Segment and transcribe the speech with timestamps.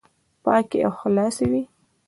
[0.43, 1.61] پاکي او خلاصي وي،